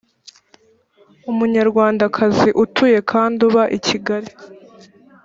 umunyarwandakazi 1.31 2.49
utuye 2.63 2.99
kandi 3.11 3.39
uba 3.47 3.63
i 3.77 3.79
kigali 3.85 4.31